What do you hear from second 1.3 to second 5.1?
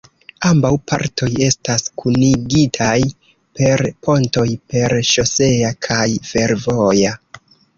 estas kunigitaj per pontoj: per